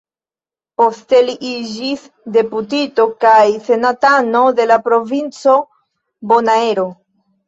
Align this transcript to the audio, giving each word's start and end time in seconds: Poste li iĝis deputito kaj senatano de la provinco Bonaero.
Poste 0.81 1.17
li 1.25 1.33
iĝis 1.49 2.05
deputito 2.37 3.05
kaj 3.25 3.43
senatano 3.67 4.41
de 4.61 4.65
la 4.71 4.79
provinco 4.87 5.53
Bonaero. 6.33 6.87